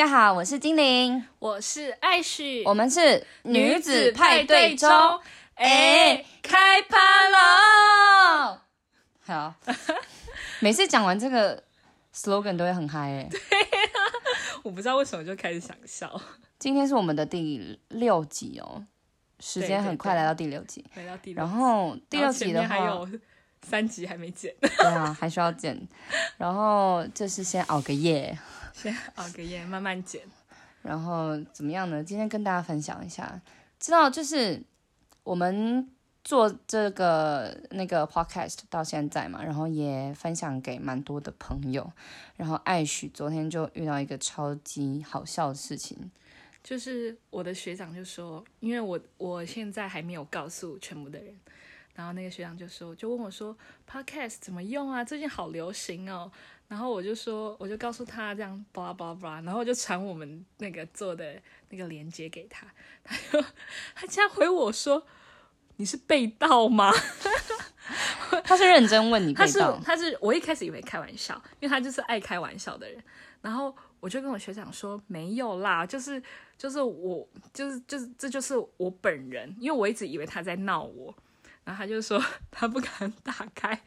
[0.00, 4.88] 家好，我是精灵，我是艾许，我们是女子派对中，
[5.56, 6.96] 哎，开趴
[7.28, 8.60] 喽！
[9.20, 9.54] 好，
[10.60, 11.62] 每次讲完这个
[12.14, 13.28] slogan 都会很嗨哎。
[13.30, 13.38] 对
[14.64, 16.18] 我不知道为什么就开始想笑。
[16.58, 18.82] 今天是我们的第六集哦，
[19.38, 23.06] 时间很快来到第六集，来到第六，然后第六集的话还有
[23.68, 25.78] 三集还没剪，对啊，还需要剪。
[26.38, 28.38] 然后就是先熬个夜。
[28.72, 30.22] 先 熬个夜，慢慢减。
[30.82, 32.02] 然后怎么样呢？
[32.02, 33.40] 今天跟大家分享一下，
[33.78, 34.62] 知道就是
[35.22, 35.86] 我们
[36.24, 41.92] 做这个那个 podcast 到现在嘛，然后也分享给蛮多的朋友。
[42.36, 46.10] 然后艾许昨天就遇到一个超级好笑的事情，
[46.64, 51.34] 就是我的学长就说，因为我我现在还没有告诉全部的人，
[51.94, 53.56] 然后那个学长就说，就问我说
[53.90, 55.04] ，podcast 怎么用啊？
[55.04, 56.30] 最近好流行哦。
[56.68, 61.34] 然后我就说，我就告诉他这样，巴拉巴拉巴拉，然后就传我们那个做的
[61.68, 62.64] 那个链接给他，
[63.02, 63.44] 他就
[63.94, 65.04] 他竟然回我说
[65.78, 66.92] ：“你是被盗吗？”
[68.44, 73.02] 他是认真问你被盗，他是我一开始以为开玩笑，因为他就是爱开玩笑的人。
[73.42, 76.22] 然后我就跟我学长说：“没有啦，就是
[76.56, 81.12] 就是我就是就是这就是我本人，因为我一直以为他在闹我。”
[81.64, 83.80] 然后他就说 他不敢打开，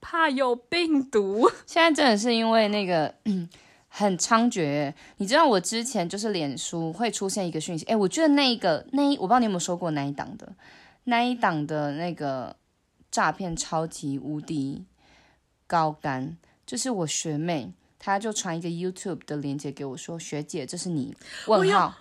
[0.00, 1.50] 怕有病毒。
[1.66, 3.14] 现在真的是因为那个
[3.88, 4.92] 很猖獗。
[5.18, 10.52] 你知道我之前就是脸书会出现一个讯息，哎，我觉得那一个那一我不知道你有没有收过那一档的，
[11.04, 12.56] 那一档的那个
[13.10, 14.84] 诈骗超级无敌
[15.66, 21.94] 高干，就是我学妹，她就传一个 YouTube 的链接给我，说学姐这是你问号。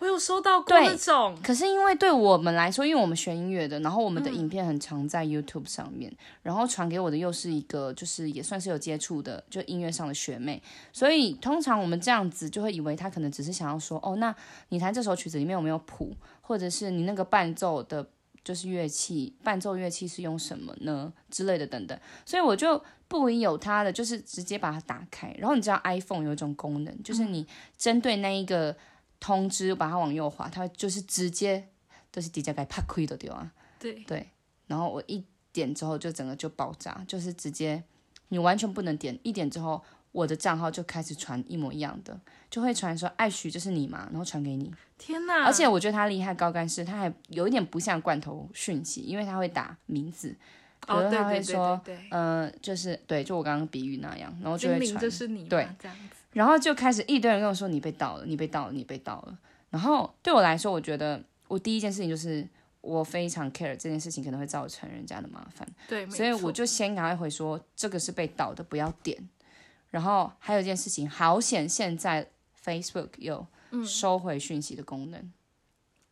[0.00, 14.32] 我有收到过那种，可是因为对我们来说，因为我们学音乐的，然后我们的影片很常在 YouTube 上面，然后传给我的又是一个，就是也算是有接触的，就音乐上的学妹，所以通常我们这样子就会以为他可能只是想要说，哦，那
[14.68, 18.08] 你弹这首曲子里面有没有谱，或者是你那个伴奏的，
[18.44, 21.12] 就是乐器，伴奏乐器是用什么呢？
[21.28, 27.44] 之类的等等，所以我就不疑有他的，就是直接把它打开，然后你知道 iPhone 有一种功能，就是你
[27.76, 28.76] 针对那一个。
[29.20, 31.68] 通知把它往右滑，它就是直接
[32.10, 33.52] 都是底下该啪亏的对啊。
[33.78, 34.28] 对对，
[34.66, 37.82] 然后我一点之后就整个就爆炸，就是直接
[38.28, 42.20] 你完全不能点，一点之后我的账号就开始传一模一样的，
[42.50, 44.72] 就会传说艾许就是你嘛，然后传给你。
[44.98, 45.44] 天哪！
[45.44, 50.36] 而且我觉得他厉害高干是，他还有一点不像罐头讯息，因为他会打名字，
[50.88, 51.80] 哦对他会说，
[52.10, 56.17] 嗯，就是对，就我刚刚比喻那样，然后就会传，就是你，对，这样子。
[56.32, 59.38] 然后就开始一堆人跟我说你被盗了，你被盗了，你被盗了。
[59.70, 62.46] 然后对我来说，我觉得我第一件事情就是
[62.80, 69.28] 我非常 care 这件事情可能会造成人家的麻烦，对，所以我就先赶快回说这个是被盗的，不要点。
[69.90, 72.28] 然后还有一件事情，好险现在
[72.64, 73.46] Facebook 有
[73.84, 75.32] 收回讯息的功能。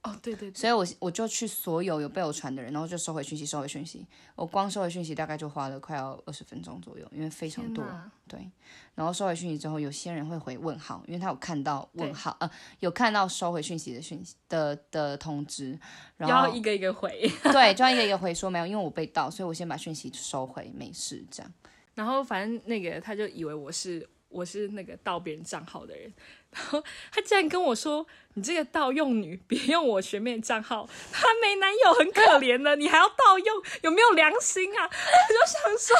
[0.07, 4.07] 哦，对对，所以我我就去所有有被我传的人，然后就收回讯息，收回讯息。
[4.37, 7.85] 我光收回讯息大概就花了快要二十分钟左右，因为非常多。
[8.29, 8.49] 对，
[8.95, 15.77] 然后收回讯息之后，有些人会回问号，因为他有看到问号，呃，有看到收回讯息的讯息的的通知，
[16.17, 17.29] 然后一个一个回。
[17.53, 21.53] 对，就要一个一个回说没有，因为我被盗，所以我先把讯息收回，没事这样。
[21.95, 24.09] 然后反正那个他就以为我是。
[24.29, 26.13] 我是那个盗别人账号的人，
[26.53, 26.83] 然后
[27.13, 35.97] 他竟然跟我说：“你这个盗用女，别用我学妹账号， 她没男友很可怜的，你还要盗用，有没有良心啊？” 我就想说，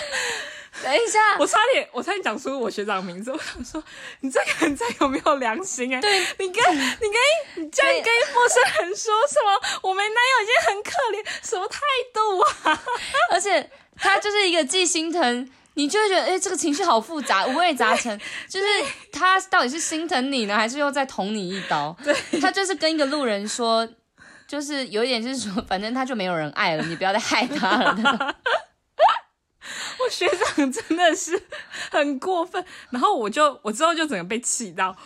[0.83, 3.31] 等一下，我差点，我差点讲出我学长名字。
[3.31, 3.83] 我想说，
[4.21, 5.95] 你这个人在有没有良心？
[5.95, 11.81] 哎，对你跟你跟你竟然跟陌生人说什么我没男友已经很可怜，什么态
[12.13, 12.83] 度啊？
[13.31, 15.51] 而且他就是一个既心疼。
[15.77, 18.19] 你就会觉得，哎，这个情绪好复杂，五味杂陈。
[18.49, 18.67] 就是
[19.13, 21.95] 他到底是心疼你呢，还是又在捅你一刀？
[22.03, 23.87] 对，他就是跟一个路人说，
[24.49, 27.95] 就是有一点就是说，反正他就没有人爱了，你不要再害他了。
[29.99, 31.43] 我学长真的是
[31.91, 34.97] 很过分，然后我就我之后就整个被气到。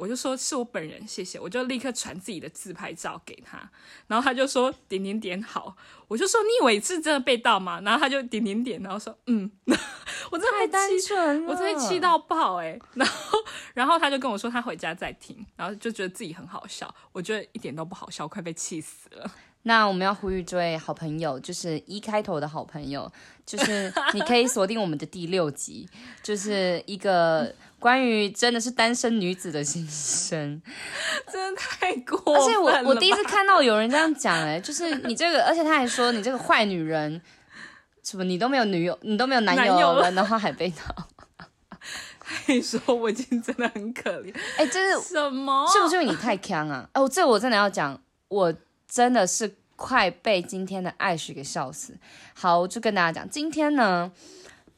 [0.00, 1.38] 我就说是我本人，谢谢。
[1.38, 3.70] 我就立刻传自己的自拍照给他，
[4.06, 5.76] 然后他就说点点点好。
[6.08, 7.78] 我就说你以为是真的被盗吗？
[7.82, 9.50] 然后他就点点点，然后说嗯，
[10.32, 12.78] 我真的太单纯了，我真的气到爆哎。
[12.94, 13.38] 然后
[13.74, 16.92] 然后他就跟我说他回家再听，然后就觉得自己很好笑。
[17.12, 19.30] 我觉得一点都不好笑，快被气死了。
[19.64, 23.12] 那我们要呼吁这位好朋友，就是一开头的好朋友，
[23.44, 25.86] 就是你可以锁定我们的第六集，
[26.22, 27.54] 就是一个。
[27.80, 30.62] 关于真的是单身女子的心声，
[31.32, 37.20] 真的太过了而且我我第一次看到有人这样讲，哎，就是你这个，而且他还说你这个坏女人，
[38.04, 41.08] 什么你都没有女友，你都没有男友了，然后还被盗。
[42.32, 44.32] 还说我已经真的很可怜。
[44.56, 45.66] 哎，这是什么？
[45.66, 46.88] 是不是因为你太强啊？
[46.94, 48.54] 哦，这我真的要讲，我
[48.88, 51.96] 真的是快被今天的艾许给笑死。
[52.34, 54.12] 好，我就跟大家讲，今天呢，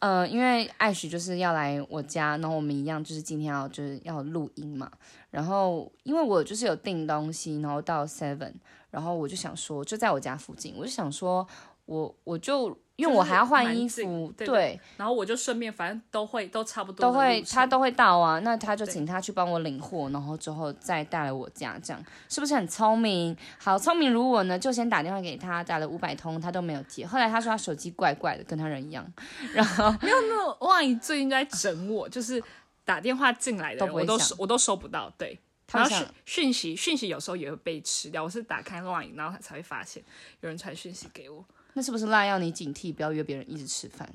[0.02, 4.90] 呃，因为艾许就是要来我家，然后我们一样就是今天要就是要录音嘛。
[5.30, 8.54] 然后因为我就是有订东西，然后到 Seven，
[8.90, 11.46] 然后我就想说，就在我家附近，我就想说，
[11.86, 12.76] 我我就。
[12.96, 23.36] 因为我还要换衣服，对，然后我就顺便，反正都会都差不多，都会他都会到啊，那他就请他去帮我领货，然后之后再带来我家，这样是不是很聪明？
[23.58, 27.06] 好聪明如我呢，就先打电话给他，打了五百通，他都没有接。
[27.06, 29.10] 后来他说他手机怪怪的，跟他人一样。
[29.54, 32.42] 然后没有没有，万一最近在整我，就是
[32.84, 35.38] 打电话进来的我都收我都收不到，对，
[35.72, 40.02] 然后讯讯息讯息有时候也会被吃掉，我是打开 Line 然后才会发现
[40.40, 41.44] 有人传讯息给我。
[41.74, 44.06] 那是不是 Line 要你警惕，不要约别人一直吃饭，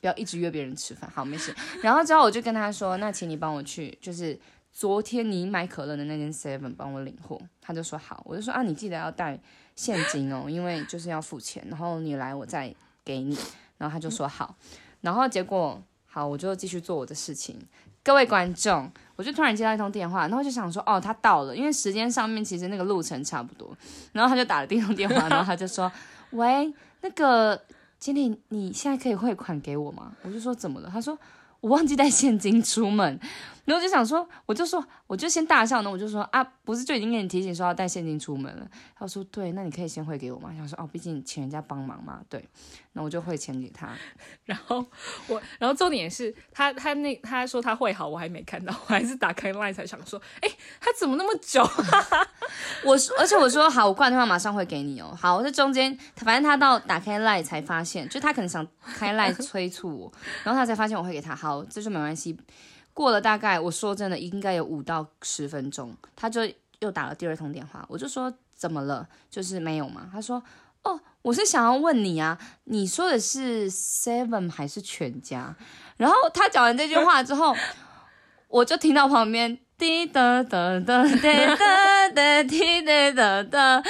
[0.00, 1.10] 不要一直约别人吃饭。
[1.10, 1.54] 好，没事。
[1.82, 4.38] 然后之后我就跟他说，那请你帮我去，就是
[4.72, 7.40] 昨天你买可乐的那间 Seven 帮我领货。
[7.60, 9.40] 他就说好，我就说啊，你记得要带
[9.74, 11.66] 现金哦，因为就是要付钱。
[11.70, 13.34] 然后你来，我再给你。
[13.78, 14.54] 然后他就说好。
[15.00, 15.82] 然后结果
[16.14, 17.58] 好，我就继续做我的事情。
[18.04, 23.76] 各位观众，我就突然接到一通电话，然后就想说，哦，他到了，因为时间上面其实那个路程差不多。
[24.12, 25.90] 然后他就打了第一通电话，然后他就说。
[26.30, 27.60] 喂，那个
[27.98, 30.12] 经理，你现在可以汇款给我吗？
[30.22, 30.88] 我就说怎么了？
[30.88, 31.18] 他说
[31.58, 33.18] 我忘记带现金出门。
[33.64, 38.66] 然后就想说，我就说，我就先大笑呢，我就说啊，不是就已经给你提醒说要带现金出门了？
[38.98, 40.52] 他说对，那你可以先汇给我吗？
[40.56, 42.46] 想说哦，毕竟请人家帮忙嘛，对，
[42.92, 43.88] 那我就汇钱给他。
[44.44, 44.84] 然后
[45.28, 50.48] 我，然后重点是他，他那他说他会好，我还没看到，我还是打开 line 才想说，哎，
[50.80, 51.62] 他怎么那么久？
[52.84, 55.16] 我说，而且我说好，我挂电话马上会给你哦。
[55.18, 58.66] 好，这中间反正他到打开 line 才发现，就他可能想
[58.96, 60.12] 开 line 催促我，
[60.44, 61.34] 然后他才发现我会给他。
[61.34, 62.36] 好，这就没关系。
[62.94, 66.40] 过了大概，我说真的，应该有五到十分钟，他就
[66.78, 67.84] 又打了第二通电话。
[67.88, 69.06] 我就说怎么了？
[69.28, 70.08] 就是没有嘛？
[70.12, 70.42] 他说
[70.84, 75.54] 哦，我是想要问你啊，你说的是 Seven 还是全家？
[75.96, 77.54] 然后他讲完这句话之后，
[78.48, 83.82] 我就听到旁边滴答答答答答答滴答答答，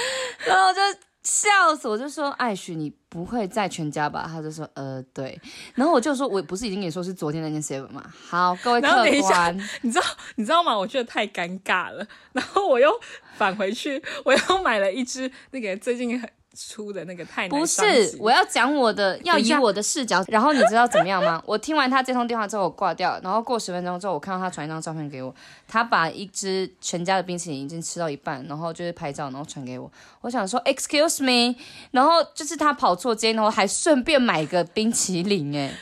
[0.46, 0.80] 然后就。
[1.24, 1.88] 笑死！
[1.88, 4.28] 我就说艾许，你不会在全家吧？
[4.30, 5.40] 他就说呃对，
[5.74, 8.04] 然后我就说我不是已经跟你说是昨天那件 seven 吗？
[8.28, 8.88] 好，各位客
[9.22, 10.04] 官，你知道
[10.36, 10.76] 你知道吗？
[10.76, 12.90] 我觉得太尴尬了，然后我又
[13.36, 16.30] 返回去，我又买了一只那个最近很。
[16.54, 20.24] 出的那个太不是，我要讲我的，要以我的视角。
[20.28, 21.42] 然后你知道怎么样吗？
[21.44, 23.18] 我听完他这通电话之后，我挂掉。
[23.22, 25.34] 然后过十分钟之后，我看到他传一张照片给我，
[25.66, 29.90] 他把一只全家的冰淇淋已经吃到一半，然后就是拍照，然后传给我。
[30.20, 31.56] 我想说，Excuse me，
[31.90, 35.56] 然后就是他跑错街，然后还顺便买个冰淇淋。
[35.56, 35.72] 哎，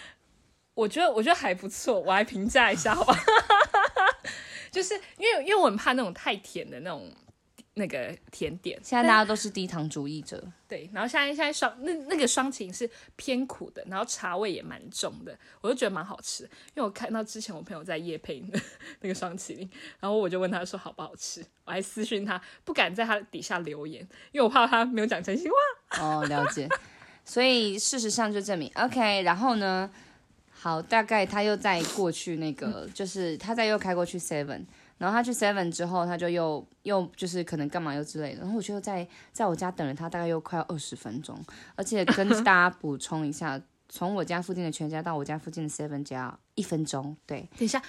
[0.74, 3.14] 我觉得我觉得还不错，我来评价一下好吧？
[4.72, 7.10] 就是因为因为我很怕那种太甜的那种。
[7.74, 10.42] 那个甜点，现在大家都是低糖主义者。
[10.68, 16.44] 对，然后现在现在双那那个双擎是偏苦的，然后茶味也蛮重的，我就觉得蛮好吃。
[16.44, 18.44] 因为我看到之前我朋友在夜配
[19.00, 19.70] 那个双麒麟，
[20.00, 26.04] 然后我就问他说好不好吃，我还私讯他，不敢在他底下留言，因为我怕他没有讲真心话。
[26.04, 26.68] 哦，了解。
[27.24, 29.22] 所以事实上就证明，OK。
[29.22, 29.90] 然后呢，
[30.50, 34.64] 好，大概他又在过去那个，就是他再又开过去 Seven。
[35.02, 38.42] 然后他去 Seven 之后，他就又又就是可能干嘛又之类的。
[38.42, 41.36] 然后我就在在我家等了他大概又快要二十分钟，
[41.74, 47.16] 而且跟大家补充一下，从我家附近的全家到我家附近的 Seven 只要一分钟。
[47.26, 47.82] 对，等一下，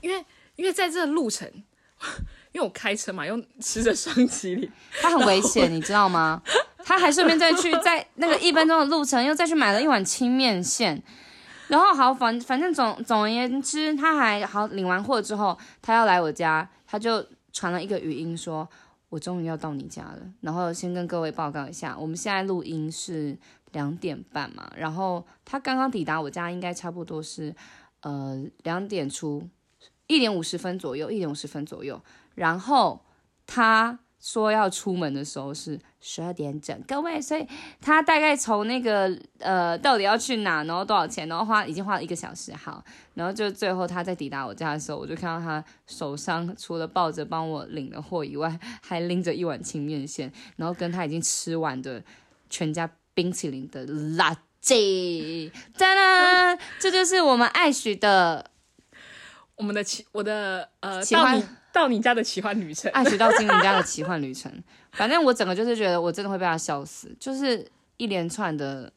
[0.00, 0.24] 因为
[0.54, 1.50] 因为在这个路程，
[2.54, 4.70] 因为我开车嘛，又吃着双麒麟，
[5.02, 6.40] 他很危险，你知道吗？
[6.84, 11.02] 他还顺便再去在那个一分钟的路程又再去买了一碗清面线。
[11.68, 18.68] 然后好反反正总总而言之，他还好领完货之后，他要来我家，他就传了一个语音说
[19.08, 23.36] ：“我终于要到你家了。”然后先跟各位报告一下，我们现在录音是
[23.72, 27.54] 两点半嘛，然后他刚刚抵达我家，应该差不多是
[28.02, 29.48] 呃两点出，
[30.06, 32.00] 一点五十分左右，一点五十分左右，
[32.34, 33.04] 然后
[33.46, 33.98] 他。
[34.20, 37.46] 说要出门的时候是十二点整，各位，所以
[37.80, 42.82] 他大概从那个呃，到底要去哪，然后多少钱，然后花已经花了一个小时，好，
[43.14, 52.02] 然后就最后他在抵达我家的时候，我就看到他手上除了抱着帮我领的货以外，还拎着一碗清面线，然后跟他已经吃完的
[52.50, 58.50] 全家冰淇淋的垃圾，当当，这就是我们爱许的，
[59.56, 61.44] 我们的奇，我的呃，到你。
[61.76, 64.50] 到你家的奇幻旅程，爱学到精灵家的奇幻旅程。
[64.92, 67.14] 反正我整个就是觉得，我真的会被他笑死。
[67.20, 68.90] 就是一连串的，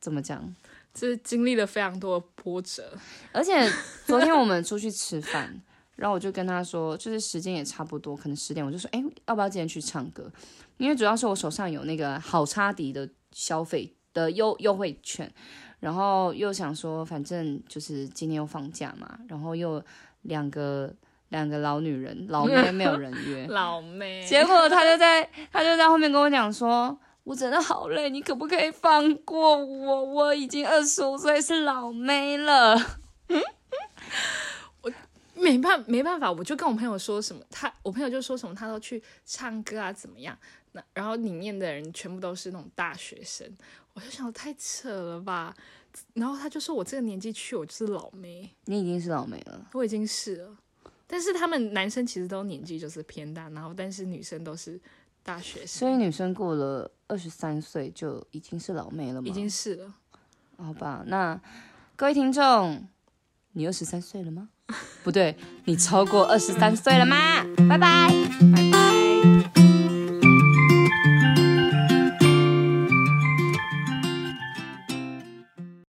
[0.00, 0.52] 怎么讲？
[0.92, 2.92] 就是经历了非常多的波折。
[3.30, 3.70] 而且
[4.04, 5.62] 昨天我们出去吃饭，
[5.94, 10.28] 然后我就跟他说，就是时间也差不多，可能十点，我就说，哎，要不要今天去唱歌？
[10.78, 15.32] 因为主要是我手上有那个好差迪的消费的优优惠券，
[15.78, 19.80] 然后又想说，反正就是今天又放假嘛，然后又
[20.22, 20.92] 两个
[21.30, 26.96] 两个老女人，老 妹没有人约， 老妹，结果他就在他就在后面跟我讲说。
[27.22, 30.02] 我真的好累，你可不可以放过我？
[30.04, 32.74] 我已经二十五岁，是老妹了。
[34.80, 34.90] 我
[35.34, 40.36] 没办没办法，我就跟我朋友说什么，他我朋友就说什么，他都去唱歌啊，怎么样？
[40.72, 43.46] 那然后里面的人全部都是那种大学生，
[43.92, 45.54] 我就想太扯了吧。
[46.14, 48.50] 然后他就说我这个年纪去，我就是老妹。
[48.64, 50.56] 你已经是老妹了，我已经是了。
[51.10, 54.80] 但是他们男生其实都年纪就是偏大，然后但是女生都是。
[55.22, 59.28] 大学生，所以女生过了二十三岁就已经是老妹了吗？
[59.28, 59.94] 已经是了，
[60.56, 61.04] 好吧。
[61.06, 61.38] 那
[61.94, 62.88] 各位听众，
[63.52, 64.48] 你二十三岁了吗？
[65.04, 65.36] 不对，
[65.66, 67.44] 你超过二十三岁了吗？
[67.68, 68.08] 拜拜，
[68.50, 68.89] 拜拜。